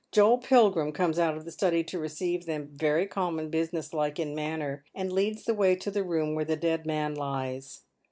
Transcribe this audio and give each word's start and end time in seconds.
Joel 0.11 0.39
Pilgrim 0.39 0.93
comes 0.93 1.19
out 1.19 1.37
of 1.37 1.45
the 1.45 1.51
study 1.51 1.83
to 1.83 1.99
receive 1.99 2.47
them, 2.47 2.69
very 2.73 3.05
calm 3.05 3.37
and 3.37 3.51
business 3.51 3.93
like 3.93 4.17
in 4.17 4.33
manner, 4.33 4.83
and 4.95 5.13
leads 5.13 5.45
tkeway 5.45 5.79
to 5.79 5.91
the 5.91 6.03
room 6.03 6.33
where 6.33 6.43
the 6.43 6.55
dead 6.57 6.87
man 6.87 7.13
lies. 7.13 7.81